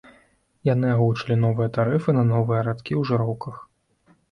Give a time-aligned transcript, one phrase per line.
[0.69, 3.63] Яны агучылі новыя тарыфы на новыя радкі ў жыроўках.